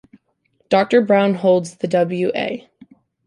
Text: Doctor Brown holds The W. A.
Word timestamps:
Doctor 0.69 0.99
Brown 1.01 1.35
holds 1.35 1.75
The 1.75 1.87
W. 1.87 2.31
A. 2.33 2.67